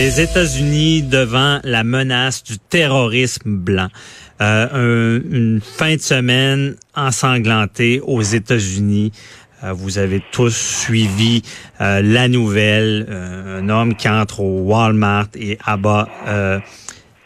Les 0.00 0.18
États-Unis 0.18 1.02
devant 1.02 1.60
la 1.62 1.84
menace 1.84 2.42
du 2.42 2.58
terrorisme 2.58 3.58
blanc. 3.58 3.88
Euh, 4.40 5.20
une 5.30 5.60
fin 5.60 5.96
de 5.96 6.00
semaine 6.00 6.76
ensanglantée 6.94 8.00
aux 8.02 8.22
États-Unis. 8.22 9.12
Euh, 9.62 9.74
vous 9.74 9.98
avez 9.98 10.22
tous 10.32 10.56
suivi 10.56 11.42
euh, 11.82 12.00
la 12.00 12.28
nouvelle. 12.28 13.06
un 13.10 13.68
homme 13.68 13.94
qui 13.94 14.08
entre 14.08 14.40
au 14.40 14.62
Walmart 14.62 15.28
et 15.34 15.58
abat 15.66 16.08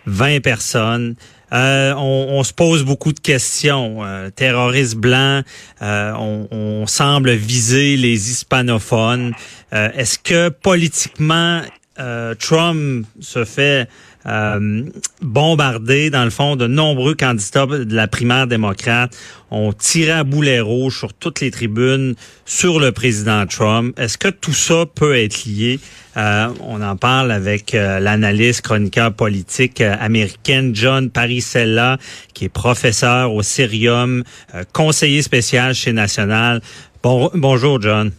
20 0.06 0.42
personnes. 0.42 1.14
on, 1.52 2.42
se 2.42 2.52
pose 2.52 2.82
beaucoup 2.82 3.12
de 3.12 3.20
questions. 3.20 4.00
terroristes 4.34 4.96
blancs, 4.96 5.44
on, 5.80 6.48
on, 6.50 6.88
semble 6.88 7.30
viser 7.30 7.96
les 7.96 8.32
hispanophones. 8.32 9.32
Est-ce 9.70 10.18
que 10.18 10.48
politiquement, 10.48 11.62
Trump 11.96 13.06
se 13.20 13.44
fait 13.44 13.88
euh, 14.26 14.84
bombardé, 15.20 16.08
dans 16.08 16.24
le 16.24 16.30
fond, 16.30 16.56
de 16.56 16.66
nombreux 16.66 17.14
candidats 17.14 17.66
de 17.66 17.94
la 17.94 18.08
primaire 18.08 18.46
démocrate 18.46 19.16
ont 19.50 19.72
tiré 19.72 20.12
à 20.12 20.24
boulet 20.24 20.60
rouge 20.60 20.98
sur 20.98 21.12
toutes 21.12 21.40
les 21.40 21.50
tribunes 21.50 22.14
sur 22.46 22.80
le 22.80 22.90
président 22.90 23.46
Trump. 23.46 23.98
Est-ce 23.98 24.16
que 24.16 24.28
tout 24.28 24.52
ça 24.52 24.84
peut 24.92 25.16
être 25.16 25.44
lié? 25.44 25.78
Euh, 26.16 26.48
on 26.60 26.80
en 26.80 26.96
parle 26.96 27.32
avec 27.32 27.74
euh, 27.74 28.00
l'analyste 28.00 28.62
chroniqueur 28.62 29.12
politique 29.12 29.80
américaine 29.80 30.74
John 30.74 31.10
Parisella, 31.10 31.98
qui 32.32 32.46
est 32.46 32.48
professeur 32.48 33.32
au 33.32 33.42
Cerium, 33.42 34.24
conseiller 34.72 35.22
spécial 35.22 35.74
chez 35.74 35.92
National. 35.92 36.60
Bon, 37.02 37.30
bonjour, 37.34 37.80
John. 37.80 38.10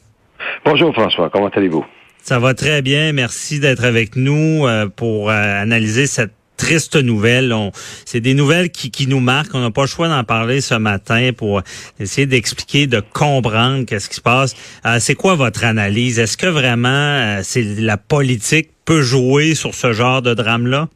Bonjour, 0.64 0.94
François. 0.94 1.30
Comment 1.30 1.50
allez-vous? 1.50 1.86
Ça 2.26 2.40
va 2.40 2.56
très 2.56 2.81
bien. 2.81 3.14
Merci 3.14 3.59
d'être 3.59 3.84
avec 3.84 4.16
nous 4.16 4.66
euh, 4.66 4.88
pour 4.88 5.30
euh, 5.30 5.62
analyser 5.62 6.08
cette 6.08 6.34
triste 6.58 6.95
nouvelle. 6.95 7.54
C'est 8.04 8.20
des 8.20 8.34
nouvelles 8.34 8.72
qui, 8.72 8.90
qui 8.90 9.06
nous 9.06 9.20
marquent. 9.20 9.54
On 9.54 9.59
n'a 9.59 9.70
pas 9.70 9.81
le 9.81 9.88
choix 9.88 10.08
d'en 10.08 10.23
parler 10.23 10.59
ce 10.59 10.73
matin 10.73 11.30
pour 11.38 11.62
essayer 12.00 12.26
d'expliquer, 12.26 12.88
de 12.88 13.00
comprendre 13.00 13.86
qu'est-ce 13.86 14.09
qui 14.09 14.16
se 14.16 14.22
passe. 14.22 14.56
Euh, 14.88 14.98
c'est 15.00 15.14
quoi 15.14 15.36
votre 15.36 15.64
analyse? 15.66 16.18
Est-ce 16.18 16.36
que 16.36 16.48
vraiment 16.48 17.44
c'est 17.44 17.62
la 17.62 17.98
politique 17.98 18.72
peut 18.86 19.03
jouer 19.03 19.53
sur 19.53 19.76
ce 19.76 19.94
genre 19.94 20.23
de 20.23 20.34
drame-là? 20.34 20.88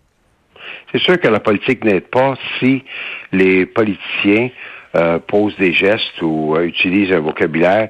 C'est 0.91 1.00
sûr 1.00 1.19
que 1.19 1.27
la 1.27 1.39
politique 1.39 1.83
n'aide 1.83 2.07
pas 2.07 2.33
si 2.57 2.81
les 3.31 3.67
politiciens 3.67 4.50
posent 5.27 5.55
des 5.57 5.73
gestes 5.73 6.23
ou 6.23 6.57
utilisent 6.57 7.11
un 7.11 7.19
vocabulaire 7.19 7.89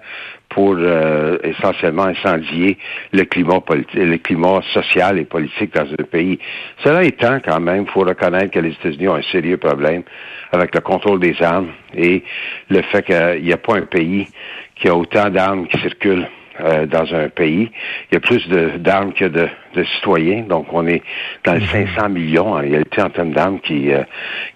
pour 0.49 0.75
euh, 0.77 1.37
essentiellement 1.43 2.05
incendier 2.05 2.77
le 3.13 3.23
climat 3.25 3.61
politique, 3.61 3.93
le 3.95 4.17
climat 4.17 4.61
social 4.73 5.19
et 5.19 5.25
politique 5.25 5.73
dans 5.73 5.87
un 5.91 6.03
pays. 6.03 6.39
Cela 6.83 7.03
étant, 7.03 7.39
quand 7.43 7.59
même, 7.59 7.83
il 7.87 7.91
faut 7.91 8.01
reconnaître 8.01 8.51
que 8.51 8.59
les 8.59 8.71
États-Unis 8.71 9.07
ont 9.07 9.15
un 9.15 9.31
sérieux 9.31 9.57
problème 9.57 10.03
avec 10.51 10.73
le 10.73 10.81
contrôle 10.81 11.19
des 11.19 11.35
armes 11.41 11.69
et 11.95 12.23
le 12.69 12.81
fait 12.81 13.03
qu'il 13.03 13.43
n'y 13.43 13.53
a 13.53 13.57
pas 13.57 13.77
un 13.77 13.83
pays 13.83 14.27
qui 14.75 14.87
a 14.87 14.95
autant 14.95 15.29
d'armes 15.29 15.67
qui 15.67 15.79
circulent 15.79 16.27
euh, 16.61 16.85
dans 16.85 17.13
un 17.13 17.29
pays. 17.29 17.71
Il 18.11 18.15
y 18.15 18.17
a 18.17 18.19
plus 18.19 18.47
d'armes 18.79 19.13
que 19.13 19.25
de, 19.25 19.47
de, 19.75 19.83
citoyens, 19.95 20.43
donc 20.43 20.67
on 20.71 20.87
est 20.87 21.01
dans 21.45 21.53
les 21.53 21.65
500 21.65 22.09
mhm. 22.09 22.13
millions 22.13 22.53
en 22.53 22.59
réalité 22.59 23.01
en 23.01 23.09
termes 23.09 23.31
d'armes 23.31 23.59
qui 23.59 23.91
euh, 23.91 24.03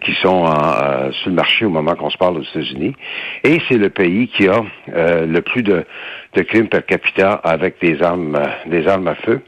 qui 0.01 0.13
sont 0.15 0.45
euh, 0.45 1.11
sur 1.11 1.29
le 1.29 1.35
marché 1.35 1.65
au 1.65 1.69
moment 1.69 1.95
qu'on 1.95 2.09
se 2.09 2.17
parle 2.17 2.37
aux 2.37 2.43
États-Unis. 2.43 2.95
Et 3.43 3.59
c'est 3.67 3.77
le 3.77 3.89
pays 3.89 4.27
qui 4.27 4.47
a 4.47 4.63
le 4.87 5.39
plus 5.41 5.63
de, 5.63 5.85
de 6.33 6.41
crimes 6.41 6.67
per 6.67 6.81
capita 6.81 7.33
avec 7.33 7.79
des 7.81 8.01
armes 8.01 8.39
des 8.65 8.87
armes 8.87 9.07
à 9.07 9.15
feu. 9.15 9.41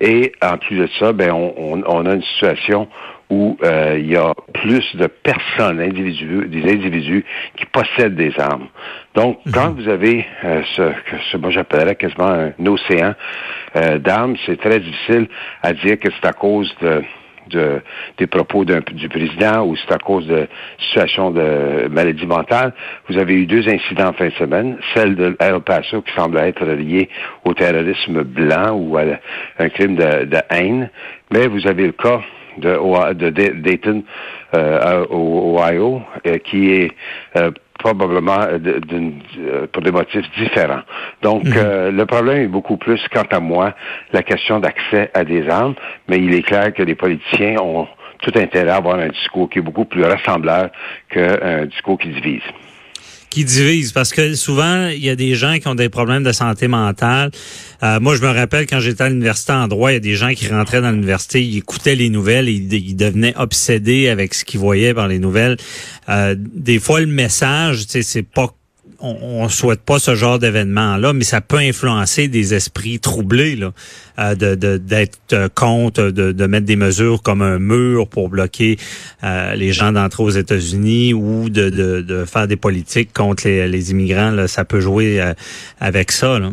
Et 0.00 0.32
en 0.42 0.58
plus 0.58 0.76
de 0.76 0.88
ça, 0.98 1.12
ben 1.12 1.32
on, 1.32 1.82
on 1.86 2.06
a 2.06 2.14
une 2.14 2.22
situation 2.22 2.88
où 3.30 3.56
euh, 3.62 3.96
il 3.98 4.10
y 4.10 4.16
a 4.16 4.34
plus 4.52 4.84
de 4.96 5.06
personnes, 5.06 5.80
individus, 5.80 6.46
des 6.48 6.70
individus 6.70 7.24
qui 7.56 7.66
possèdent 7.66 8.16
des 8.16 8.32
armes. 8.38 8.68
Donc, 9.14 9.38
mhm. 9.46 9.52
quand 9.52 9.70
vous 9.70 9.88
avez 9.88 10.26
euh, 10.44 10.62
ce 10.76 10.82
que 10.82 11.16
ce, 11.30 11.36
moi 11.36 11.50
j'appellerais 11.50 11.96
quasiment 11.96 12.28
un 12.28 12.66
océan 12.66 13.14
euh, 13.76 13.98
d'armes, 13.98 14.36
c'est 14.46 14.60
très 14.60 14.80
difficile 14.80 15.28
à 15.62 15.72
dire 15.72 15.98
que 15.98 16.08
c'est 16.10 16.28
à 16.28 16.32
cause 16.32 16.72
de 16.82 17.02
de, 17.50 17.82
des 18.18 18.26
propos 18.26 18.64
du 18.64 19.08
président 19.08 19.66
ou 19.66 19.76
c'est 19.76 19.92
à 19.92 19.98
cause 19.98 20.26
de 20.26 20.48
situation 20.78 21.30
de 21.30 21.88
maladie 21.90 22.26
mentale. 22.26 22.72
Vous 23.08 23.18
avez 23.18 23.34
eu 23.34 23.46
deux 23.46 23.68
incidents 23.68 24.08
en 24.08 24.12
fin 24.12 24.28
de 24.28 24.32
semaine, 24.32 24.78
celle 24.94 25.14
de 25.14 25.36
El 25.38 25.60
Paso 25.60 26.02
qui 26.02 26.12
semble 26.14 26.38
être 26.38 26.64
liée 26.64 27.08
au 27.44 27.54
terrorisme 27.54 28.22
blanc 28.22 28.72
ou 28.72 28.96
à 28.96 29.02
un 29.58 29.68
crime 29.68 29.96
de, 29.96 30.24
de 30.24 30.38
haine, 30.50 30.90
mais 31.30 31.46
vous 31.46 31.66
avez 31.66 31.86
le 31.86 31.92
cas 31.92 32.20
de, 32.58 33.30
Dayton 33.30 34.02
euh, 34.54 35.04
au 35.10 35.58
Ohio, 35.58 36.02
euh, 36.26 36.38
qui 36.38 36.72
est 36.72 36.92
euh, 37.36 37.50
probablement 37.78 38.38
pour 39.72 39.82
des 39.82 39.90
motifs 39.90 40.26
différents. 40.38 40.82
Donc, 41.22 41.44
mhm. 41.44 41.96
le 41.96 42.06
problème 42.06 42.42
est 42.42 42.48
beaucoup 42.48 42.76
plus, 42.76 43.00
quant 43.12 43.26
à 43.30 43.40
moi, 43.40 43.74
la 44.12 44.22
question 44.22 44.60
d'accès 44.60 45.10
à 45.12 45.24
des 45.24 45.48
armes, 45.48 45.74
mais 46.08 46.18
il 46.18 46.32
est 46.34 46.42
clair 46.42 46.72
que 46.72 46.82
les 46.82 46.94
politiciens 46.94 47.56
ont 47.60 47.86
tout 48.22 48.32
intérêt 48.36 48.70
à 48.70 48.76
avoir 48.76 48.96
un 48.96 49.08
discours 49.08 49.50
qui 49.50 49.58
est 49.58 49.62
beaucoup 49.62 49.84
plus 49.84 50.04
rassembleur 50.04 50.70
qu'un 51.10 51.66
discours 51.66 51.98
qui 51.98 52.08
divise 52.08 52.42
qui 53.34 53.44
divise 53.44 53.90
parce 53.90 54.12
que 54.12 54.34
souvent 54.34 54.86
il 54.86 55.04
y 55.04 55.10
a 55.10 55.16
des 55.16 55.34
gens 55.34 55.58
qui 55.58 55.66
ont 55.66 55.74
des 55.74 55.88
problèmes 55.88 56.22
de 56.22 56.30
santé 56.30 56.68
mentale. 56.68 57.32
Euh, 57.82 57.98
moi, 57.98 58.14
je 58.14 58.22
me 58.22 58.28
rappelle 58.28 58.66
quand 58.66 58.78
j'étais 58.78 59.02
à 59.02 59.08
l'université 59.08 59.52
en 59.52 59.66
droit, 59.66 59.90
il 59.90 59.94
y 59.94 59.96
a 59.96 60.00
des 60.00 60.14
gens 60.14 60.32
qui 60.34 60.46
rentraient 60.46 60.80
dans 60.80 60.92
l'université, 60.92 61.42
ils 61.42 61.58
écoutaient 61.58 61.96
les 61.96 62.10
nouvelles, 62.10 62.48
et 62.48 62.52
ils 62.52 62.94
devenaient 62.94 63.34
obsédés 63.36 64.08
avec 64.08 64.34
ce 64.34 64.44
qu'ils 64.44 64.60
voyaient 64.60 64.94
par 64.94 65.08
les 65.08 65.18
nouvelles. 65.18 65.56
Euh, 66.08 66.36
des 66.38 66.78
fois, 66.78 67.00
le 67.00 67.06
message, 67.06 67.86
c'est 67.88 68.22
pas 68.22 68.54
on, 69.00 69.44
ne 69.44 69.48
souhaite 69.48 69.84
pas 69.84 69.98
ce 69.98 70.14
genre 70.14 70.38
d'événement-là, 70.38 71.12
mais 71.12 71.24
ça 71.24 71.40
peut 71.40 71.58
influencer 71.58 72.28
des 72.28 72.54
esprits 72.54 72.98
troublés, 73.00 73.56
là, 73.56 73.72
euh, 74.18 74.34
de, 74.34 74.76
d'être 74.76 75.18
euh, 75.32 75.48
contre, 75.54 76.10
de, 76.10 76.46
mettre 76.46 76.66
des 76.66 76.76
mesures 76.76 77.22
comme 77.22 77.42
un 77.42 77.58
mur 77.58 78.08
pour 78.08 78.28
bloquer 78.28 78.76
euh, 79.22 79.54
les 79.54 79.72
gens 79.72 79.92
d'entrer 79.92 80.22
aux 80.22 80.30
États-Unis 80.30 81.14
ou 81.14 81.50
de, 81.50 81.70
de, 81.70 82.24
faire 82.24 82.46
des 82.46 82.56
politiques 82.56 83.12
contre 83.12 83.46
les, 83.46 83.90
immigrants. 83.90 84.30
Là, 84.30 84.48
ça 84.48 84.64
peut 84.64 84.80
jouer 84.80 85.20
avec 85.80 86.10
ça. 86.10 86.38
Là. 86.38 86.50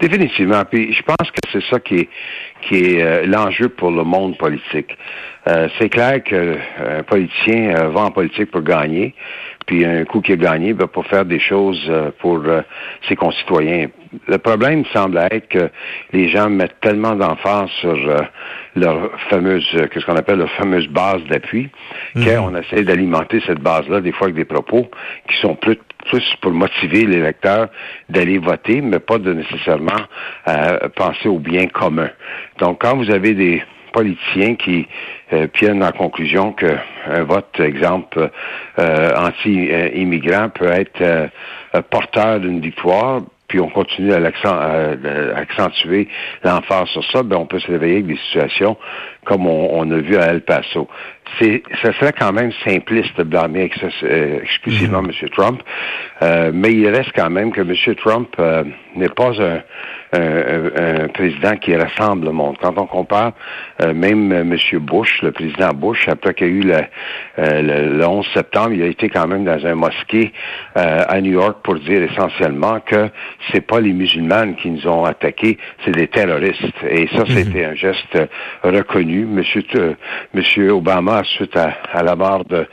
Définitivement. 0.00 0.64
Puis 0.64 0.92
je 0.92 1.02
pense 1.02 1.30
que 1.30 1.40
c'est 1.52 1.64
ça 1.70 1.80
qui 1.80 1.94
est 1.96 2.08
qui 2.68 2.74
est 2.74 3.26
l'enjeu 3.26 3.68
pour 3.68 3.90
le 3.90 4.02
monde 4.02 4.36
politique. 4.38 4.96
c'est 5.78 5.88
clair 5.88 6.22
qu'un 6.24 7.02
politicien 7.06 7.88
va 7.88 8.02
en 8.02 8.10
politique 8.10 8.50
pour 8.50 8.62
gagner, 8.62 9.14
puis 9.66 9.84
un 9.84 10.04
coup 10.04 10.20
qui 10.20 10.32
est 10.32 10.36
gagné 10.36 10.72
ben, 10.72 10.86
pour 10.86 11.04
faire 11.06 11.24
des 11.24 11.40
choses 11.40 11.84
euh, 11.88 12.10
pour 12.20 12.40
euh, 12.46 12.62
ses 13.08 13.16
concitoyens. 13.16 13.88
Le 14.28 14.38
problème 14.38 14.84
semble 14.92 15.18
être 15.18 15.48
que 15.48 15.68
les 16.12 16.28
gens 16.28 16.48
mettent 16.48 16.80
tellement 16.80 17.16
d'emphase 17.16 17.68
sur 17.80 17.90
euh, 17.90 18.20
leur 18.76 19.10
fameuse, 19.28 19.66
qu'est-ce 19.90 20.06
qu'on 20.06 20.16
appelle 20.16 20.38
leur 20.38 20.50
fameuse 20.52 20.86
base 20.88 21.22
d'appui, 21.24 21.68
mhm. 22.14 22.24
qu'on 22.24 22.56
essaie 22.56 22.84
d'alimenter 22.84 23.42
cette 23.44 23.60
base-là 23.60 24.00
des 24.00 24.12
fois 24.12 24.28
avec 24.28 24.36
des 24.36 24.44
propos 24.44 24.88
qui 25.28 25.36
sont 25.40 25.56
plus 25.56 25.78
plus 26.08 26.36
pour 26.40 26.52
motiver 26.52 27.04
les 27.04 27.20
lecteurs 27.20 27.66
d'aller 28.08 28.38
voter, 28.38 28.80
mais 28.80 29.00
pas 29.00 29.18
de 29.18 29.32
nécessairement 29.32 30.02
penser 30.94 31.28
au 31.28 31.40
bien 31.40 31.66
commun. 31.66 32.08
Donc, 32.60 32.80
quand 32.82 32.96
vous 32.96 33.10
avez 33.10 33.34
des 33.34 33.60
politiciens 33.96 34.56
qui 34.56 34.86
euh, 35.32 35.46
viennent 35.58 35.82
en 35.82 35.90
conclusion 35.90 36.52
qu'un 36.52 37.24
vote, 37.24 37.58
exemple, 37.60 38.30
euh, 38.78 39.10
anti-immigrant 39.16 40.50
peut 40.50 40.70
être 40.70 41.00
euh, 41.00 41.28
porteur 41.88 42.40
d'une 42.40 42.60
victoire, 42.60 43.22
puis 43.48 43.58
on 43.58 43.70
continue 43.70 44.12
à, 44.12 44.20
accentuer 45.36 46.08
l'emphase 46.44 46.88
sur 46.88 47.04
ça, 47.10 47.22
ben 47.22 47.36
on 47.38 47.46
peut 47.46 47.58
se 47.58 47.68
réveiller 47.68 47.94
avec 47.94 48.06
des 48.06 48.18
situations 48.26 48.76
comme 49.26 49.46
on, 49.46 49.90
a 49.90 49.98
vu 49.98 50.16
à 50.16 50.26
El 50.26 50.42
Paso. 50.42 50.88
C'est, 51.38 51.62
ça 51.82 51.92
serait 51.94 52.12
quand 52.12 52.32
même 52.32 52.52
simpliste 52.64 53.16
de 53.18 53.24
blâmer 53.24 53.70
euh, 54.04 54.40
exclusivement 54.42 55.00
M. 55.00 55.10
Mm-hmm. 55.10 55.30
Trump, 55.30 55.60
euh, 56.22 56.50
mais 56.54 56.72
il 56.72 56.88
reste 56.88 57.10
quand 57.14 57.30
même 57.30 57.52
que 57.52 57.60
M. 57.60 57.94
Trump 57.96 58.28
euh, 58.38 58.62
n'est 58.94 59.08
pas 59.08 59.32
un, 59.42 59.60
un, 60.12 61.08
président 61.08 61.56
qui 61.56 61.74
rassemble 61.74 62.26
le 62.26 62.32
monde. 62.32 62.56
Quand 62.60 62.78
on 62.78 62.86
compare 62.86 63.32
euh, 63.82 63.92
même 63.92 64.32
M. 64.32 64.56
Bush, 64.80 65.22
le 65.22 65.32
président 65.32 65.72
Bush, 65.72 66.08
après 66.08 66.34
qu'il 66.34 66.46
y 66.46 66.50
a 66.50 66.52
eu 66.52 66.60
le, 66.60 66.80
euh, 67.38 67.92
le, 67.98 68.06
11 68.06 68.26
septembre, 68.32 68.72
il 68.72 68.82
a 68.82 68.86
été 68.86 69.08
quand 69.08 69.26
même 69.26 69.44
dans 69.44 69.64
un 69.66 69.74
mosquée 69.74 70.32
euh, 70.76 71.04
à 71.08 71.20
New 71.20 71.32
York 71.32 71.58
pour 71.62 71.76
dire 71.76 72.02
essentiellement 72.02 72.80
que 72.80 73.08
c'est 73.52 73.60
pas 73.60 73.80
les 73.80 73.92
musulmans 73.92 74.54
qui 74.54 74.70
nous 74.70 74.86
ont 74.86 75.04
attaqués, 75.04 75.58
c'est 75.84 75.92
des 75.92 76.08
terroristes. 76.08 76.62
Et 76.88 77.08
ça, 77.08 77.20
mhm. 77.20 77.26
c'était 77.28 77.64
un 77.64 77.74
geste 77.74 78.18
reconnu. 78.62 79.15
Monsieur, 79.24 79.96
Monsieur 80.34 80.70
Obama, 80.72 81.22
suite 81.24 81.56
à, 81.56 81.74
à 81.92 82.02
la 82.02 82.16
mort 82.16 82.44
de, 82.44 82.66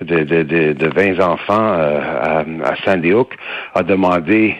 de, 0.00 0.22
de, 0.24 0.72
de, 0.72 0.86
20 0.88 1.20
enfants 1.20 1.72
à, 1.72 2.44
à 2.64 2.76
Sandy 2.84 3.12
Hook, 3.12 3.34
a 3.74 3.82
demandé 3.82 4.56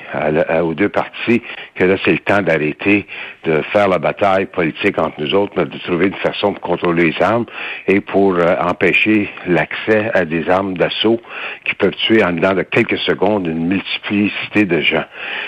aux 0.63 0.75
deux 0.75 0.89
parties 0.89 1.43
que 1.75 1.85
là, 1.85 1.97
c'est 2.05 2.13
le 2.13 2.19
temps 2.19 2.43
d'arrêter 2.43 3.07
de 3.45 3.63
faire 3.73 3.89
la 3.89 3.99
bataille 3.99 4.47
politique 4.47 4.99
entre 4.99 5.21
nous 5.21 5.35
autres, 5.35 5.53
mais 5.57 5.65
de 5.65 5.79
trouver 5.79 6.07
une 6.07 6.15
façon 6.15 6.53
de 6.53 6.59
contrôler 6.59 7.11
les 7.11 7.23
armes 7.23 7.47
et 7.87 8.01
pour 8.01 8.35
euh, 8.35 8.57
empêcher 8.61 9.31
l'accès 9.47 10.11
à 10.15 10.25
des 10.25 10.49
armes 10.49 10.77
d'assaut 10.77 11.21
qui 11.65 11.75
peuvent 11.75 11.95
tuer 12.07 12.23
en 12.25 12.33
dedans 12.33 12.55
de 12.55 12.63
quelques 12.63 12.99
secondes 12.99 13.47
une 13.47 13.67
multiplicité 13.67 14.65
de 14.65 14.81
gens. 14.81 15.05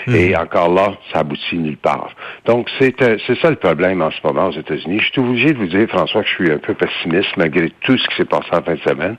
Mhm. 0.07 0.15
Et 0.15 0.35
encore 0.35 0.73
là, 0.73 0.93
ça 1.11 1.19
aboutit 1.19 1.57
nulle 1.57 1.77
part. 1.77 2.11
Donc, 2.45 2.69
c'est 2.79 3.01
euh, 3.01 3.17
c'est 3.27 3.37
ça 3.39 3.49
le 3.49 3.57
problème 3.57 4.01
en 4.01 4.11
ce 4.11 4.19
moment 4.23 4.47
aux 4.47 4.57
États-Unis. 4.57 4.99
Je 4.99 5.11
suis 5.11 5.21
obligé 5.21 5.53
de 5.53 5.57
vous 5.57 5.67
dire, 5.67 5.87
François, 5.89 6.23
que 6.23 6.29
je 6.29 6.33
suis 6.33 6.51
un 6.51 6.57
peu 6.57 6.73
pessimiste 6.73 7.35
malgré 7.37 7.69
tout 7.81 7.97
ce 7.97 8.07
qui 8.07 8.15
s'est 8.15 8.25
passé 8.25 8.47
en 8.51 8.61
fin 8.61 8.75
de 8.75 8.79
semaine, 8.79 9.17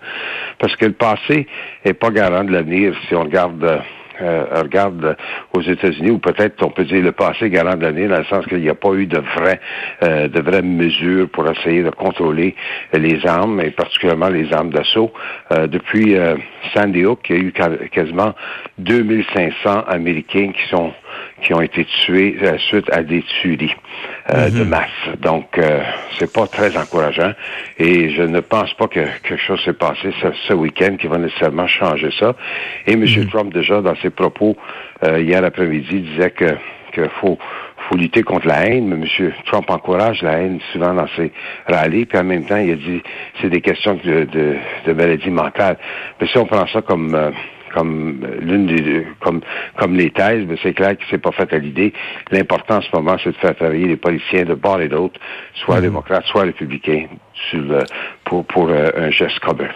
parce 0.62 0.76
que 0.76 0.86
le 0.86 0.92
passé 0.92 1.48
n'est 1.84 1.92
pas 1.92 2.10
garant 2.10 2.44
de 2.44 2.52
l'avenir 2.52 2.94
si 3.08 3.14
on 3.16 3.24
regarde... 3.24 3.82
Euh, 4.20 4.32
euh, 4.32 4.62
regarde 4.62 5.16
aux 5.54 5.62
États-Unis, 5.62 6.10
ou 6.10 6.18
peut-être 6.18 6.62
on 6.62 6.70
peut 6.70 6.84
dire 6.84 7.02
le 7.02 7.12
passé 7.12 7.48
galant 7.50 7.76
de 7.76 7.82
l'année, 7.82 8.08
dans 8.08 8.18
le 8.18 8.24
sens 8.24 8.44
qu'il 8.46 8.60
n'y 8.60 8.68
a 8.68 8.74
pas 8.74 8.92
eu 8.92 9.06
de 9.06 9.18
vraies 9.18 9.60
euh, 10.02 10.28
de 10.28 10.40
vraies 10.40 10.62
mesures 10.62 11.28
pour 11.30 11.48
essayer 11.50 11.82
de 11.82 11.90
contrôler 11.90 12.54
les 12.92 13.26
armes, 13.26 13.60
et 13.60 13.70
particulièrement 13.70 14.28
les 14.28 14.52
armes 14.52 14.70
d'assaut. 14.70 15.12
Euh, 15.52 15.66
depuis 15.66 16.16
Sandy 16.74 17.04
Hook, 17.04 17.20
il 17.30 17.36
y 17.36 17.38
a 17.38 17.42
eu 17.42 17.88
quasiment 17.90 18.34
2500 18.78 19.84
Américains 19.88 20.52
qui 20.52 20.68
sont 20.68 20.92
qui 21.42 21.52
ont 21.52 21.60
été 21.60 21.84
tués 21.84 22.36
suite 22.70 22.90
à 22.92 23.02
des 23.02 23.22
tueries 23.40 23.74
de 24.32 24.62
mhm. 24.62 24.68
masse. 24.68 25.18
Donc, 25.20 25.60
c'est 26.18 26.32
pas 26.32 26.46
très 26.46 26.76
encourageant. 26.76 27.32
Et 27.78 28.10
je 28.10 28.22
ne 28.22 28.40
pense 28.40 28.72
pas 28.74 28.86
que 28.86 29.00
quelque 29.22 29.36
chose 29.36 29.60
s'est 29.64 29.72
passé 29.72 30.14
ce, 30.46 30.54
week-end 30.54 30.96
qui 30.96 31.08
va 31.08 31.18
nécessairement 31.18 31.66
changer 31.66 32.10
ça. 32.18 32.34
Et 32.86 32.92
M. 32.92 33.00
Mhm. 33.00 33.28
Trump, 33.28 33.52
déjà, 33.52 33.80
dans 33.80 33.96
ses 33.96 34.10
propos 34.12 34.56
euh, 35.04 35.20
hier 35.20 35.44
après-midi 35.44 36.00
disait 36.00 36.30
que 36.30 36.56
qu'il 36.92 37.08
faut, 37.20 37.38
faut 37.88 37.96
lutter 37.96 38.22
contre 38.22 38.46
la 38.46 38.66
haine, 38.66 38.86
mais 38.88 39.06
M. 39.06 39.32
Trump 39.46 39.70
encourage 39.70 40.22
la 40.22 40.38
haine 40.40 40.60
souvent 40.72 40.94
dans 40.94 41.08
ses 41.16 41.32
rallyes, 41.66 42.06
puis 42.06 42.18
en 42.18 42.24
même 42.24 42.44
temps, 42.44 42.58
il 42.58 42.72
a 42.72 42.76
dit 42.76 43.02
c'est 43.40 43.48
des 43.48 43.60
questions 43.60 43.98
de, 44.04 44.24
de, 44.24 44.56
de 44.86 44.92
maladie 44.92 45.30
mentale. 45.30 45.78
Mais 46.20 46.26
si 46.26 46.38
on 46.38 46.46
prend 46.46 46.66
ça 46.66 46.82
comme 46.82 47.14
euh, 47.14 47.30
comme 47.74 48.20
l'une 48.40 48.66
des 48.66 49.06
comme 49.20 49.40
comme 49.76 49.96
les 49.96 50.10
thèses, 50.10 50.44
mais 50.46 50.56
c'est 50.62 50.74
clair 50.74 50.96
que 50.96 51.04
c'est 51.10 51.18
pas 51.18 51.32
fait 51.32 51.52
à 51.52 51.58
l'idée. 51.58 51.92
L'important 52.30 52.76
en 52.76 52.82
ce 52.82 52.94
moment, 52.94 53.16
c'est 53.22 53.30
de 53.30 53.36
faire 53.36 53.56
travailler 53.56 53.86
les 53.86 53.96
policiers 53.96 54.44
de 54.44 54.54
bord 54.54 54.80
et 54.80 54.88
d'autre, 54.88 55.18
soit 55.54 55.76
mhm. 55.76 55.82
démocrates, 55.82 56.26
soit 56.26 56.42
républicains, 56.42 57.06
sur 57.50 57.62
pour 58.24 58.44
pour 58.46 58.68
euh, 58.68 58.90
un 58.96 59.10
geste 59.10 59.38
commun. 59.40 59.68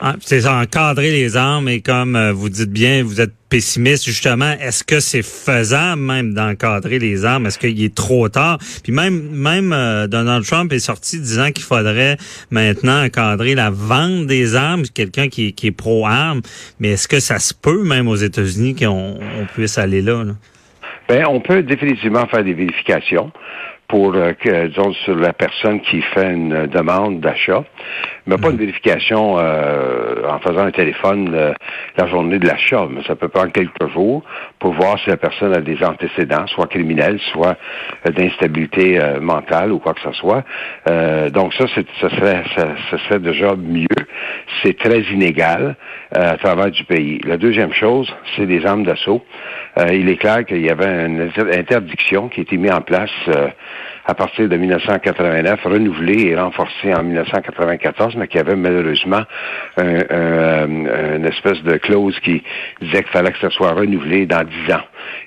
Ah, 0.00 0.14
c'est 0.20 0.46
encadrer 0.46 1.12
les 1.12 1.36
armes 1.36 1.68
et 1.68 1.80
comme 1.80 2.16
euh, 2.16 2.32
vous 2.32 2.48
dites 2.48 2.70
bien, 2.70 3.04
vous 3.04 3.20
êtes 3.20 3.32
pessimiste 3.48 4.04
justement. 4.04 4.52
Est-ce 4.60 4.82
que 4.82 4.98
c'est 4.98 5.22
faisable 5.22 6.02
même 6.02 6.34
d'encadrer 6.34 6.98
les 6.98 7.24
armes? 7.24 7.46
Est-ce 7.46 7.60
qu'il 7.60 7.80
est 7.82 7.94
trop 7.94 8.28
tard? 8.28 8.58
Puis 8.82 8.92
même 8.92 9.30
même 9.30 9.72
euh, 9.72 10.08
Donald 10.08 10.44
Trump 10.44 10.72
est 10.72 10.80
sorti 10.80 11.20
disant 11.20 11.52
qu'il 11.52 11.62
faudrait 11.62 12.16
maintenant 12.50 13.04
encadrer 13.04 13.54
la 13.54 13.70
vente 13.70 14.26
des 14.26 14.56
armes. 14.56 14.82
Quelqu'un 14.92 15.28
qui, 15.28 15.52
qui, 15.52 15.68
est 15.68 15.72
pro 15.72 16.06
armes, 16.06 16.42
mais 16.80 16.90
est-ce 16.90 17.06
que 17.06 17.20
ça 17.20 17.38
se 17.38 17.54
peut 17.54 17.84
même 17.84 18.08
aux 18.08 18.16
États-Unis 18.16 18.74
qu'on 18.74 19.16
on 19.40 19.46
puisse 19.54 19.78
aller 19.78 20.02
là, 20.02 20.24
là? 20.24 20.32
Ben, 21.08 21.26
on 21.26 21.40
peut 21.40 21.62
définitivement 21.62 22.26
faire 22.26 22.42
des 22.42 22.54
vérifications 22.54 23.30
pour 23.88 24.14
euh, 24.14 24.32
que, 24.32 24.66
disons, 24.68 24.92
sur 25.04 25.16
la 25.16 25.32
personne 25.32 25.80
qui 25.80 26.00
fait 26.00 26.32
une 26.32 26.66
demande 26.66 27.20
d'achat, 27.20 27.64
mais 28.26 28.36
pas 28.36 28.48
une 28.48 28.54
mhm. 28.54 28.60
vérification 28.60 29.38
euh, 29.38 30.28
en 30.28 30.38
faisant 30.40 30.64
un 30.64 30.70
téléphone 30.70 31.32
euh, 31.34 31.52
la 31.96 32.06
journée 32.06 32.38
de 32.38 32.46
l'achat, 32.46 32.86
mais 32.90 33.02
ça 33.06 33.14
peut 33.14 33.28
prendre 33.28 33.52
quelques 33.52 33.88
jours 33.92 34.22
pour 34.58 34.72
voir 34.72 34.98
si 35.00 35.10
la 35.10 35.16
personne 35.16 35.54
a 35.54 35.60
des 35.60 35.82
antécédents, 35.84 36.46
soit 36.46 36.66
criminels, 36.66 37.20
soit 37.32 37.56
d'instabilité 38.04 38.98
mentale 39.20 39.72
ou 39.72 39.78
quoi 39.78 39.92
que 39.94 40.00
ce 40.00 40.12
soit. 40.12 40.42
donc 41.30 41.52
ça, 41.54 41.66
c'est, 41.74 41.86
ça 42.00 42.08
serait, 42.10 42.42
ça, 42.56 42.98
serait 43.06 43.18
déjà 43.18 43.54
mieux. 43.54 43.86
C'est 44.62 44.78
très 44.78 45.00
inégal 45.12 45.76
à 46.12 46.36
travers 46.36 46.70
du 46.70 46.84
pays. 46.84 47.20
La 47.24 47.36
deuxième 47.36 47.72
chose, 47.72 48.12
c'est 48.36 48.46
des 48.46 48.64
armes 48.66 48.84
d'assaut. 48.84 49.24
il 49.90 50.08
est 50.08 50.16
clair 50.16 50.44
qu'il 50.44 50.64
y 50.64 50.70
avait 50.70 51.06
une 51.06 51.30
interdiction 51.52 52.28
qui 52.28 52.40
a 52.40 52.42
été 52.42 52.56
mise 52.56 52.72
en 52.72 52.80
place 52.80 53.10
à 54.06 54.14
partir 54.14 54.48
de 54.48 54.56
1989, 54.56 55.60
renouvelé 55.64 56.28
et 56.28 56.36
renforcé 56.36 56.94
en 56.94 57.02
1994, 57.02 58.16
mais 58.16 58.28
qui 58.28 58.38
avait 58.38 58.56
malheureusement 58.56 59.22
une 59.78 61.26
espèce 61.26 61.62
de 61.62 61.76
clause 61.76 62.18
qui 62.20 62.42
disait 62.80 63.02
qu'il 63.02 63.12
fallait 63.12 63.32
que 63.32 63.38
ça 63.40 63.50
soit 63.50 63.72
renouvelé 63.72 64.26
dans 64.26 64.44
dix 64.44 64.72
ans. 64.72 64.82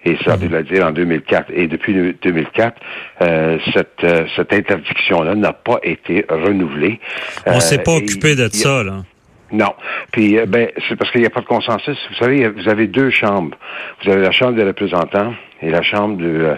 Et 0.06 0.18
ça 0.24 0.38
mhm. 0.38 0.47
veut 0.47 0.63
dire 0.63 0.85
en 0.85 0.91
2004. 0.91 1.51
Et 1.53 1.68
depuis 1.68 1.94
2004, 2.21 2.75
euh, 3.21 3.57
cette, 3.74 4.03
euh, 4.03 4.25
cette 4.35 4.53
interdiction-là 4.53 5.35
n'a 5.35 5.53
pas 5.53 5.79
été 5.83 6.25
renouvelée. 6.29 7.00
On 7.45 7.59
s'est 7.59 7.79
pas 7.79 7.94
euh, 7.94 7.97
occupé 7.97 8.35
de 8.35 8.47
ça, 8.47 8.83
là. 8.83 9.03
Non. 9.52 9.74
Puis, 10.12 10.38
ben, 10.48 10.70
c'est 10.88 10.96
parce 10.96 11.12
qu'il 11.12 11.22
n'y 11.22 11.28
a 11.28 11.30
pas 11.30 11.42
de 11.42 11.46
consensus. 11.46 11.98
Vous 12.10 12.16
savez, 12.16 12.48
vous 12.50 12.68
avez 12.68 12.88
deux 12.88 13.10
chambres. 13.10 13.58
Vous 14.04 14.12
avez 14.12 14.22
la 14.22 14.32
Chambre 14.32 14.54
des 14.54 14.64
représentants 14.64 15.34
et 15.62 15.70
la 15.70 15.82
Chambre 15.82 16.18
de, 16.18 16.58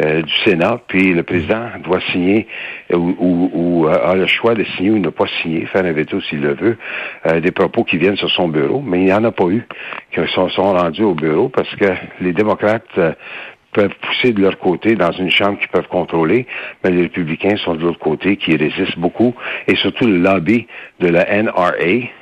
euh, 0.00 0.22
du 0.22 0.32
Sénat, 0.44 0.80
puis 0.88 1.14
le 1.14 1.22
président 1.22 1.68
doit 1.84 2.00
signer 2.10 2.48
ou, 2.92 3.14
ou, 3.52 3.86
euh, 3.86 4.10
a 4.10 4.16
le 4.16 4.26
choix 4.26 4.54
de 4.54 4.64
signer 4.64 4.90
ou 4.90 4.98
ne 4.98 5.08
pas 5.08 5.26
signer, 5.40 5.66
faire 5.66 5.84
un 5.84 5.92
veto 5.92 6.20
s'il 6.20 6.40
le 6.40 6.54
veut, 6.54 6.76
euh, 7.26 7.38
des 7.38 7.52
propos 7.52 7.84
qui 7.84 7.96
viennent 7.96 8.16
sur 8.16 8.30
son 8.30 8.48
bureau, 8.48 8.82
mais 8.84 8.98
il 8.98 9.04
n'y 9.04 9.12
en 9.12 9.22
a 9.22 9.30
pas 9.30 9.46
eu 9.46 9.62
qui 10.12 10.20
sont 10.34 10.48
rendus 10.48 11.04
au 11.04 11.14
bureau 11.14 11.48
parce 11.48 11.72
que 11.76 11.86
les 12.20 12.32
démocrates 12.32 12.98
peuvent 13.72 13.94
pousser 14.00 14.32
de 14.32 14.40
leur 14.40 14.58
côté 14.58 14.96
dans 14.96 15.12
une 15.12 15.30
chambre 15.30 15.58
qu'ils 15.60 15.68
peuvent 15.68 15.88
contrôler, 15.88 16.46
mais 16.82 16.90
les 16.90 17.02
républicains 17.02 17.56
sont 17.58 17.74
de 17.74 17.82
l'autre 17.82 18.00
côté 18.00 18.36
qui 18.36 18.56
résistent 18.56 18.98
beaucoup, 18.98 19.34
et 19.68 19.76
surtout 19.76 20.06
le 20.06 20.18
lobby 20.18 20.66
de 21.00 21.08
la 21.08 21.42
NRA, 21.42 21.70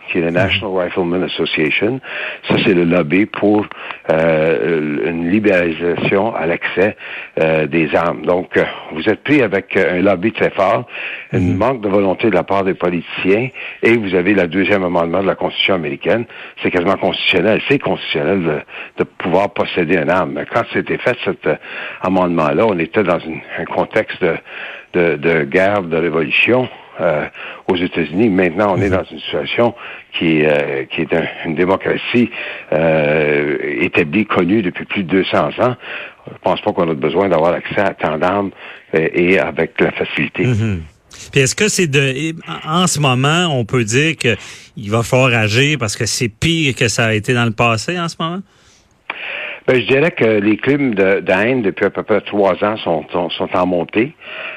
qui 0.09 0.19
est 0.19 0.21
la 0.23 0.31
National 0.31 0.85
Rifleman 0.85 1.23
Association. 1.23 2.01
Ça, 2.49 2.57
c'est 2.65 2.75
le 2.75 2.85
lobby 2.85 3.27
pour 3.27 3.67
euh, 4.11 5.09
une 5.09 5.31
libéralisation 5.31 6.35
à 6.35 6.47
l'accès 6.47 6.97
euh, 7.41 7.67
des 7.67 7.95
armes. 7.95 8.23
Donc, 8.23 8.57
euh, 8.57 8.65
vous 8.93 9.09
êtes 9.09 9.23
pris 9.23 9.43
avec 9.43 9.77
un 9.77 10.01
lobby 10.01 10.33
très 10.33 10.51
fort, 10.51 10.87
un 11.33 11.39
mhm. 11.39 11.57
manque 11.57 11.81
de 11.83 11.89
volonté 11.89 12.31
de 12.31 12.35
la 12.35 12.43
part 12.43 12.65
des 12.65 12.75
politiciens, 12.75 13.49
et 13.83 13.97
vous 13.97 14.15
avez 14.15 14.35
le 14.35 14.47
deuxième 14.49 14.85
amendement 14.85 15.23
de 15.23 15.27
la 15.27 15.35
Constitution 15.35 15.75
américaine. 15.75 16.25
C'est 16.63 16.71
quasiment 16.71 16.97
constitutionnel. 16.97 17.61
C'est 17.69 17.79
constitutionnel 17.79 18.43
de, 18.43 18.59
de, 18.99 19.05
pouvoir 19.05 19.51
posséder 19.51 19.97
une 19.97 20.11
arme. 20.11 20.45
Quand 20.53 20.63
c'était 20.73 20.99
fait, 20.99 21.17
cet 21.25 21.49
amendement-là, 22.03 22.67
on 22.67 22.79
était 22.79 23.03
dans 23.03 23.19
un 23.59 23.65
contexte 23.65 24.23
de, 24.23 24.37
de, 24.93 25.17
de 25.17 25.45
guerre, 25.45 25.83
de 25.83 25.97
révolution. 25.97 26.69
Euh, 27.01 27.27
aux 27.69 27.77
États-Unis. 27.77 28.29
Maintenant, 28.29 28.75
on 28.77 28.83
est 28.83 28.91
mhm. 28.91 28.97
dans 28.97 29.05
une 29.05 29.19
situation 29.19 29.75
qui 30.13 30.41
est, 30.41 30.47
euh, 30.47 30.85
qui 30.85 31.01
est 31.01 31.09
une 31.47 31.55
démocratie 31.55 32.29
euh, 32.71 33.57
établie, 33.81 34.27
connue 34.27 34.61
depuis 34.61 34.85
plus 34.85 35.03
de 35.03 35.09
200 35.09 35.39
ans. 35.61 35.77
Je 36.27 36.39
pense 36.43 36.61
pas 36.61 36.73
qu'on 36.73 36.91
a 36.91 36.95
besoin 36.95 37.31
d'avoir 37.31 37.55
accès 37.55 37.81
à 37.81 37.95
tant 37.95 38.19
d'armes 38.19 38.51
et 38.93 39.39
avec 39.39 39.81
la 39.81 39.91
facilité. 39.93 40.45
Mhm. 40.45 40.83
Puis 41.31 41.41
est-ce 41.41 41.55
que 41.55 41.69
c'est 41.69 41.87
de 41.87 42.35
en 42.67 42.87
ce 42.87 43.01
moment, 43.01 43.47
on 43.59 43.65
peut 43.65 43.85
dire 43.85 44.17
qu'il 44.17 44.91
va 44.91 45.03
falloir 45.03 45.33
agir 45.33 45.79
parce 45.79 45.97
que 45.97 46.05
c'est 46.05 46.29
pire 46.29 46.75
que 46.75 46.89
ça 46.89 47.07
a 47.07 47.15
été 47.15 47.33
dans 47.33 47.47
le 47.47 47.53
passé 47.53 47.99
en 47.99 48.09
ce 48.09 48.17
moment? 48.21 48.43
Ben, 49.67 49.81
je 49.81 49.87
dirais 49.87 50.11
que 50.11 50.25
les 50.25 50.57
crimes 50.57 50.95
de, 50.95 51.23
haine 51.29 51.63
depuis 51.63 51.87
à 51.87 51.91
peu 51.91 52.03
près 52.03 52.21
trois 52.21 52.63
ans 52.65 52.77
sont, 52.79 53.05
sont, 53.11 53.49
en 53.55 53.67
montée. 53.67 54.13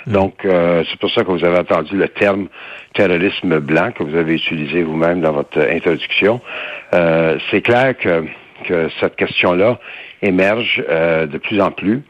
Mm. 0.07 0.11
Donc, 0.13 0.45
euh, 0.45 0.83
c'est 0.89 0.99
pour 0.99 1.11
ça 1.11 1.23
que 1.23 1.31
vous 1.31 1.45
avez 1.45 1.59
entendu 1.59 1.95
le 1.95 2.07
terme 2.07 2.47
terrorisme 2.93 3.59
blanc 3.59 3.91
que 3.91 4.03
vous 4.03 4.15
avez 4.15 4.35
utilisé 4.35 4.83
vous-même 4.83 5.21
dans 5.21 5.33
votre 5.33 5.59
introduction. 5.59 6.41
Euh, 6.93 7.37
c'est 7.51 7.61
clair 7.61 7.97
que 7.97 8.25
que 8.63 8.89
cette 8.99 9.15
question-là 9.15 9.79
émerge 10.25 10.83
de 10.87 11.37
plus 11.37 11.61
en 11.61 11.71
plus. 11.71 12.01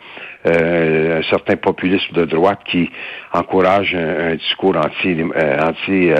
un 0.46 1.24
certain 1.30 1.56
populisme 1.56 2.14
de 2.14 2.26
droite 2.26 2.60
qui 2.66 2.90
encourage 3.34 3.96
un, 3.96 4.36
discours 4.36 4.76
anti, 4.78 5.18
anti 5.60 6.12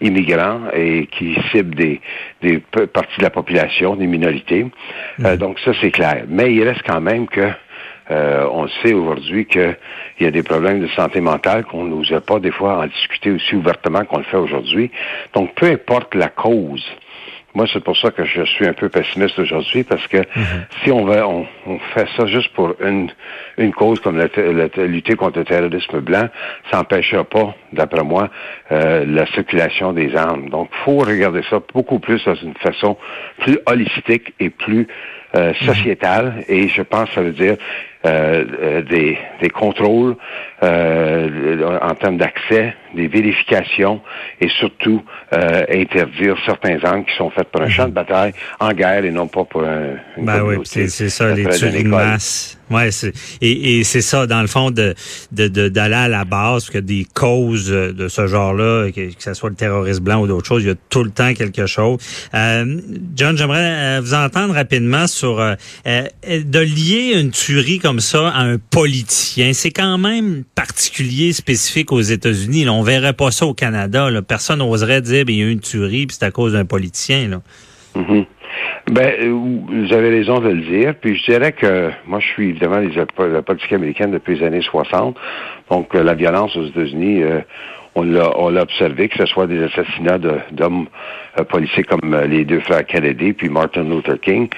immigrant 0.00 0.60
et 0.72 1.06
qui 1.06 1.36
cible 1.50 1.74
des, 1.74 2.00
des 2.42 2.58
parties 2.92 3.18
de 3.18 3.24
la 3.24 3.30
population, 3.30 3.96
des 3.96 4.06
minorités. 4.06 4.66
Mmh. 5.18 5.36
donc 5.36 5.58
ça 5.60 5.72
c'est 5.80 5.90
clair. 5.90 6.24
Mais 6.28 6.54
il 6.54 6.62
reste 6.62 6.82
quand 6.86 7.00
même 7.00 7.26
que 7.26 7.50
euh, 8.10 8.46
on 8.50 8.68
sait 8.82 8.94
aujourd'hui 8.94 9.46
qu'il 9.46 9.76
y 10.20 10.24
a 10.24 10.30
des 10.30 10.42
problèmes 10.42 10.80
de 10.80 10.88
santé 10.88 11.20
mentale 11.20 11.64
qu'on 11.64 11.84
n'osait 11.84 12.20
pas 12.20 12.38
des 12.38 12.50
fois 12.50 12.78
en 12.78 12.86
discuter 12.86 13.30
aussi 13.30 13.54
ouvertement 13.54 14.04
qu'on 14.04 14.18
le 14.18 14.24
fait 14.24 14.36
aujourd'hui. 14.36 14.90
Donc, 15.34 15.54
peu 15.54 15.66
importe 15.66 16.14
la 16.14 16.28
cause, 16.28 16.84
moi, 17.58 17.66
c'est 17.72 17.82
pour 17.82 17.96
ça 17.96 18.12
que 18.12 18.24
je 18.24 18.44
suis 18.44 18.68
un 18.68 18.72
peu 18.72 18.88
pessimiste 18.88 19.36
aujourd'hui, 19.36 19.82
parce 19.82 20.06
que 20.06 20.18
mhm. 20.18 20.66
si 20.80 20.92
on, 20.92 21.04
va, 21.04 21.26
on, 21.26 21.44
fait 21.92 22.06
ça 22.16 22.24
juste 22.26 22.52
pour 22.54 22.76
une, 22.80 23.10
une 23.56 23.72
cause 23.72 23.98
comme 23.98 24.16
la, 24.16 24.28
lutter 24.86 25.16
contre 25.16 25.40
le 25.40 25.44
terrorisme 25.44 25.98
blanc, 25.98 26.28
ça 26.70 26.76
n'empêchera 26.76 27.24
pas, 27.24 27.56
d'après 27.72 28.04
moi, 28.04 28.30
euh, 28.70 29.04
la 29.04 29.26
circulation 29.26 29.92
des 29.92 30.14
armes. 30.14 30.50
Donc, 30.50 30.70
faut 30.84 30.98
regarder 30.98 31.42
ça 31.50 31.60
beaucoup 31.74 31.98
plus 31.98 32.24
dans 32.24 32.36
une 32.36 32.54
façon 32.54 32.96
plus 33.40 33.58
holistique 33.66 34.34
et 34.38 34.50
plus 34.50 34.86
euh, 35.34 35.48
mhm. 35.48 35.66
sociétale. 35.66 36.44
Et 36.48 36.68
je 36.68 36.82
pense 36.82 37.08
que 37.08 37.14
ça 37.16 37.22
veut 37.22 37.32
dire 37.32 37.56
euh, 38.06 38.44
euh, 38.62 38.82
des, 38.82 39.18
des, 39.42 39.50
contrôles 39.50 40.14
euh, 40.62 41.78
en 41.82 41.94
termes 41.96 42.16
d'accès, 42.16 42.72
des 42.94 43.08
vérifications 43.08 44.00
et 44.40 44.48
surtout 44.60 45.02
euh, 45.32 45.64
interdire 45.68 46.36
certains 46.46 46.78
angles 46.84 47.06
qui 47.06 47.16
sont 47.16 47.30
faits 47.30 47.48
pour 47.48 47.60
un 47.60 47.68
champ 47.68 47.84
de 47.84 47.88
mhm. 47.88 47.94
bataille 47.94 48.32
en 48.60 48.70
guerre 48.70 49.04
et 49.04 49.10
non 49.10 49.26
pas 49.26 49.42
pour 49.42 49.64
un, 49.64 49.96
une 50.16 50.26
ben 50.26 50.42
oui, 50.42 50.58
c'est 50.64 50.88
ça, 50.88 51.34
les 51.34 51.48
tueries 51.48 51.82
de 51.82 51.88
masse. 51.88 52.54
Ouais, 52.70 52.90
et, 53.40 53.78
et 53.78 53.84
c'est 53.84 54.02
ça 54.02 54.26
dans 54.26 54.42
le 54.42 54.46
fond 54.46 54.70
de 54.70 54.94
d'aller 55.32 55.70
de, 55.70 55.80
à 55.80 56.06
la 56.06 56.26
base 56.26 56.68
que 56.68 56.76
des 56.76 57.06
causes 57.14 57.70
de 57.70 58.08
ce 58.08 58.26
genre-là, 58.26 58.90
que, 58.92 59.14
que 59.14 59.22
ce 59.22 59.32
soit 59.32 59.48
le 59.48 59.56
terrorisme 59.56 60.04
blanc 60.04 60.20
ou 60.20 60.26
d'autres 60.26 60.46
choses, 60.46 60.62
il 60.64 60.68
y 60.68 60.72
a 60.72 60.74
tout 60.90 61.02
le 61.02 61.10
temps 61.10 61.32
quelque 61.32 61.64
chose. 61.64 61.98
Euh, 62.34 62.78
John, 63.16 63.38
j'aimerais 63.38 64.00
vous 64.00 64.12
entendre 64.12 64.52
rapidement 64.52 65.06
sur 65.06 65.38
de 65.38 66.58
lier 66.58 67.18
une 67.18 67.30
tuerie 67.30 67.78
comme 67.78 67.87
ça 67.98 68.28
à 68.28 68.42
un 68.42 68.58
politicien. 68.58 69.52
C'est 69.54 69.70
quand 69.70 69.96
même 69.96 70.44
particulier, 70.54 71.32
spécifique 71.32 71.92
aux 71.92 72.00
États-Unis. 72.00 72.68
On 72.68 72.82
verrait 72.82 73.14
pas 73.14 73.30
ça 73.30 73.46
au 73.46 73.54
Canada. 73.54 74.08
Personne 74.26 74.58
n'oserait 74.58 75.00
dire 75.00 75.24
ben, 75.24 75.34
il 75.34 75.38
y 75.38 75.42
a 75.42 75.46
eu 75.46 75.50
une 75.50 75.60
tuerie 75.60 76.06
puis 76.06 76.16
c'est 76.18 76.26
à 76.26 76.30
cause 76.30 76.52
d'un 76.52 76.64
politicien. 76.66 77.40
Mm-hmm. 77.96 78.26
Ben, 78.90 79.30
vous 79.30 79.92
avez 79.92 80.10
raison 80.10 80.40
de 80.40 80.48
le 80.48 80.62
dire. 80.62 80.94
Puis 81.00 81.16
je 81.16 81.30
dirais 81.30 81.52
que 81.52 81.90
moi, 82.06 82.20
je 82.20 82.26
suis 82.26 82.50
évidemment 82.50 82.80
la 83.18 83.42
politique 83.42 83.72
américaine 83.72 84.10
depuis 84.10 84.38
les 84.38 84.46
années 84.46 84.62
60. 84.62 85.16
Donc, 85.70 85.94
la 85.94 86.14
violence 86.14 86.56
aux 86.56 86.66
États-Unis, 86.66 87.22
euh, 87.22 87.40
on 87.94 88.50
l'a 88.50 88.62
observé, 88.62 89.08
que 89.08 89.18
ce 89.18 89.26
soit 89.26 89.46
des 89.46 89.62
assassinats 89.62 90.18
d'hommes 90.52 90.86
euh, 91.38 91.44
policiers 91.44 91.84
comme 91.84 92.14
euh, 92.14 92.26
les 92.26 92.44
deux 92.44 92.60
frères 92.60 92.84
Kennedy 92.86 93.32
puis 93.32 93.48
Martin 93.48 93.84
Luther 93.84 94.20
King. 94.20 94.48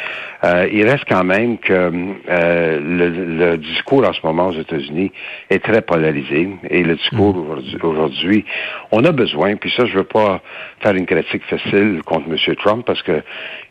Euh, 0.44 0.68
il 0.73 0.88
reste 0.88 1.04
quand 1.09 1.25
même 1.25 1.59
que 1.59 1.90
le, 2.28 3.56
discours 3.56 4.06
en 4.06 4.12
ce 4.12 4.20
moment 4.25 4.49
aux 4.49 4.59
États-Unis 4.59 5.12
est 5.50 5.62
très 5.62 5.82
polarisé 5.82 6.49
et 6.68 6.82
le 6.82 6.97
discours 6.97 7.37
mm. 7.37 7.85
aujourd'hui, 7.85 8.44
on 8.92 9.04
a 9.04 9.12
besoin, 9.12 9.56
puis 9.56 9.73
ça 9.76 9.85
je 9.87 9.94
veux 9.94 10.04
pas 10.04 10.40
faire 10.80 10.94
une 10.94 11.06
critique 11.06 11.44
facile 11.44 12.02
contre 12.04 12.28
M. 12.30 12.56
Trump 12.56 12.85
parce 12.87 13.02
que 13.02 13.23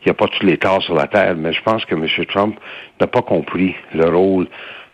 il 0.04 0.09
n'y 0.10 0.12
a 0.12 0.14
pas 0.14 0.28
tous 0.28 0.44
les 0.44 0.58
torts 0.58 0.82
sur 0.82 0.94
la 0.94 1.06
terre, 1.06 1.36
mais 1.36 1.52
je 1.52 1.62
pense 1.62 1.84
que 1.84 1.94
M. 1.94 2.06
Trump 2.26 2.58
n'a 3.00 3.06
pas 3.06 3.22
compris 3.22 3.74
le 3.94 4.08
rôle 4.08 4.48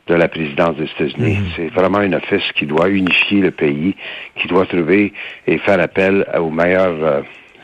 de 0.06 0.14
la 0.14 0.28
présidence 0.28 0.76
des 0.76 0.84
États-Unis. 0.84 1.38
Mhm. 1.38 1.46
C'est 1.56 1.68
vraiment 1.68 1.98
un 1.98 2.12
office 2.12 2.52
qui 2.54 2.66
doit 2.66 2.88
unifier 2.88 3.40
le 3.40 3.50
pays, 3.50 3.96
qui 4.36 4.46
doit 4.46 4.66
trouver 4.66 5.12
et 5.46 5.58
faire 5.58 5.80
appel 5.80 6.26
aux 6.38 6.50
meilleurs, 6.50 7.02
euh, 7.02 7.22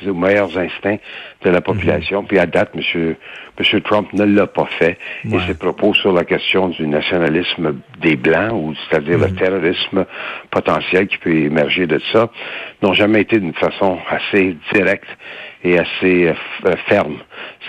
aux 0.08 0.14
meilleurs 0.14 0.56
instincts 0.58 0.98
de 1.44 1.50
la 1.50 1.60
population. 1.60 2.22
Mhm. 2.22 2.28
Puis 2.28 2.38
à 2.38 2.46
date, 2.46 2.70
M. 2.74 3.14
Monsieur, 3.58 3.80
Trump 3.82 4.12
ne 4.12 4.24
l'a 4.24 4.46
pas 4.46 4.66
fait. 4.78 4.98
Et 5.24 5.38
ses 5.46 5.54
propos 5.54 5.94
sur 5.94 6.12
la 6.12 6.24
question 6.24 6.68
du 6.68 6.86
nationalisme 6.86 7.76
des 8.00 8.16
Blancs, 8.16 8.52
ou 8.52 8.74
c'est-à-dire 8.74 9.18
le 9.18 9.28
mhm. 9.28 9.36
terrorisme 9.36 10.06
potentiel 10.50 11.06
qui 11.06 11.18
peut 11.18 11.34
émerger 11.34 11.86
de 11.86 12.00
ça, 12.12 12.30
n'ont 12.82 12.94
jamais 12.94 13.20
été 13.20 13.38
d'une 13.38 13.54
façon 13.54 13.98
assez 14.10 14.56
directe 14.72 15.08
et 15.64 15.78
assez 15.78 16.26
euh, 16.26 16.34
euh, 16.66 16.74
ferme. 16.88 17.18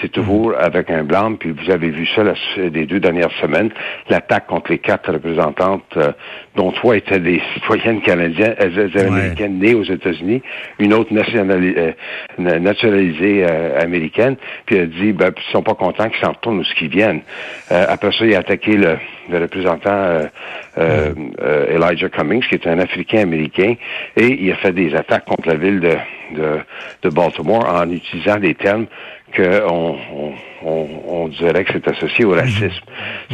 C'est 0.01 0.11
toujours 0.11 0.49
mhm. 0.49 0.57
avec 0.59 0.89
un 0.89 1.03
blanc, 1.03 1.35
puis 1.35 1.51
vous 1.51 1.69
avez 1.69 1.89
vu 1.89 2.07
ça 2.15 2.23
les 2.57 2.85
deux 2.85 2.99
dernières 2.99 3.31
semaines, 3.41 3.69
l'attaque 4.09 4.47
contre 4.47 4.71
les 4.71 4.79
quatre 4.79 5.11
représentantes, 5.11 5.85
euh, 5.97 6.11
dont 6.55 6.71
trois 6.71 6.97
étaient 6.97 7.19
des 7.19 7.41
citoyennes 7.53 8.01
canadiennes, 8.01 8.55
américaines 8.59 9.59
nées 9.59 9.75
aux 9.75 9.83
États-Unis, 9.83 10.41
une 10.79 10.93
autre 10.93 11.13
nationalisée, 11.13 13.45
nationalisée 13.63 13.93
américaine, 13.93 14.35
puis 14.65 14.77
elle 14.77 14.89
dit, 14.89 15.13
ben, 15.13 15.31
ils 15.35 15.51
sont 15.51 15.61
pas 15.61 15.75
contents 15.75 16.09
qu'ils 16.09 16.19
s'en 16.23 16.31
retournent 16.31 16.59
ou 16.59 16.63
ce 16.63 16.73
qu'ils 16.75 16.89
viennent. 16.89 17.21
après 17.69 18.11
ça, 18.11 18.25
il 18.25 18.35
a 18.35 18.39
attaqué 18.39 18.73
le, 18.73 18.97
le 19.29 19.39
représentant 19.39 20.21
mhm. 20.77 21.33
Elijah 21.69 22.09
Cummings, 22.09 22.43
qui 22.47 22.55
est 22.55 22.67
un 22.67 22.79
Africain 22.79 23.21
américain, 23.21 23.75
et 24.15 24.27
il 24.27 24.51
a 24.51 24.55
fait 24.55 24.71
des 24.71 24.95
attaques 24.95 25.25
contre 25.25 25.47
la 25.47 25.55
ville 25.55 25.79
de, 25.79 25.95
de, 26.35 26.59
de 27.03 27.09
Baltimore 27.09 27.65
en 27.65 27.89
utilisant 27.89 28.37
des 28.37 28.55
termes 28.55 28.87
qu'on 29.35 29.43
on, 29.69 29.97
on, 30.13 30.33
dirait 31.29 31.63
que 31.65 31.73
c'est 31.73 31.87
associé 31.87 32.25
au 32.25 32.31
racisme. 32.31 32.69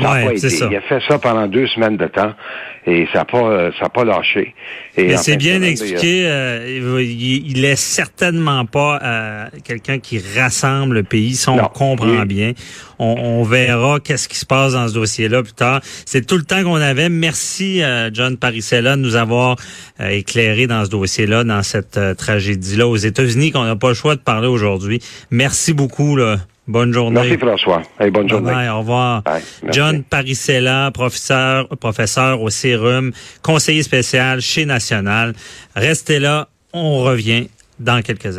Ça 0.01 0.11
a 0.11 0.25
pas 0.25 0.33
été. 0.33 0.47
Il 0.47 0.75
a 0.75 0.81
fait 0.81 1.01
ça 1.07 1.19
pendant 1.19 1.47
deux 1.47 1.67
semaines 1.67 1.97
de 1.97 2.07
temps 2.07 2.33
et 2.85 3.07
ça 3.11 3.19
n'a 3.19 3.25
pas, 3.25 3.71
ça 3.77 3.85
a 3.85 3.89
pas 3.89 4.03
lâché. 4.03 4.55
Et 4.97 5.15
c'est 5.17 5.37
bien 5.37 5.61
expliqué. 5.61 6.25
Euh, 6.27 7.01
il, 7.01 7.63
est 7.65 7.75
certainement 7.75 8.65
pas 8.65 8.99
euh, 9.03 9.45
quelqu'un 9.63 9.99
qui 9.99 10.21
rassemble 10.37 10.95
le 10.95 11.03
pays. 11.03 11.35
Si 11.35 11.49
on 11.49 11.57
comprend 11.57 12.25
bien, 12.25 12.53
on, 12.97 13.15
on 13.17 13.43
verra 13.43 13.99
qu'est-ce 13.99 14.27
qui 14.27 14.37
se 14.37 14.45
passe 14.45 14.73
dans 14.73 14.87
ce 14.87 14.93
dossier-là 14.93 15.43
plus 15.43 15.53
tard. 15.53 15.81
C'est 16.05 16.25
tout 16.25 16.37
le 16.37 16.43
temps 16.43 16.63
qu'on 16.63 16.75
avait. 16.75 17.09
Merci, 17.09 17.81
euh, 17.81 18.09
John 18.13 18.37
Parisella, 18.37 18.95
de 18.95 19.01
nous 19.01 19.15
avoir 19.15 19.57
éclairé 19.99 20.67
dans 20.67 20.85
ce 20.85 20.89
dossier-là, 20.89 21.43
dans 21.43 21.63
cette 21.63 21.99
tragédie-là 22.17 22.87
aux 22.87 22.97
États-Unis 22.97 23.51
qu'on 23.51 23.65
n'a 23.65 23.75
pas 23.75 23.89
le 23.89 23.93
choix 23.93 24.15
de 24.15 24.21
parler 24.21 24.47
aujourd'hui. 24.47 24.99
Merci 25.31 25.73
beaucoup. 25.73 26.15
Là. 26.15 26.37
Bonne 26.69 26.93
journée. 26.93 27.21
Merci 27.21 27.37
François. 27.39 27.81
bonne 28.13 28.29
journée. 28.29 28.69
au 28.69 28.77
revoir. 28.77 29.23
John 29.71 30.03
Parisella, 30.03 30.91
professeur, 30.93 31.67
professeur 31.79 32.43
au 32.43 32.51
Sérum, 32.51 33.11
conseiller 33.41 33.81
spécial 33.81 34.39
chez 34.39 34.65
National. 34.65 35.33
Restez 35.75 36.19
là, 36.19 36.47
on 36.71 36.99
revient 36.99 37.47
dans 37.79 38.03
quelques 38.03 38.27